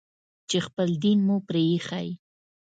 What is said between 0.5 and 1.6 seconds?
خپل دين مو